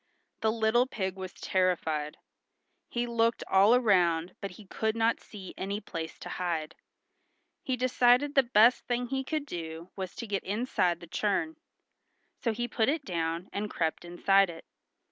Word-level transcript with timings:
The 0.39 0.51
little 0.51 0.87
pig 0.87 1.15
was 1.15 1.31
terrified. 1.31 2.17
He 2.89 3.05
looked 3.05 3.43
all 3.47 3.75
around 3.75 4.33
but 4.41 4.49
he 4.57 4.65
could 4.65 4.95
not 4.95 5.19
see 5.19 5.53
any 5.59 5.79
place 5.79 6.17
to 6.17 6.29
hide. 6.29 6.73
He 7.61 7.77
decided 7.77 8.33
the 8.33 8.41
best 8.41 8.87
thing 8.87 9.09
he 9.09 9.23
could 9.23 9.45
do 9.45 9.91
was 9.95 10.15
to 10.15 10.25
get 10.25 10.43
inside 10.43 11.01
the 11.01 11.05
churn. 11.05 11.57
So 12.39 12.51
he 12.51 12.67
put 12.67 12.89
it 12.89 13.05
down 13.05 13.47
and 13.53 13.69
crept 13.69 14.03
inside 14.03 14.49
it. 14.49 14.65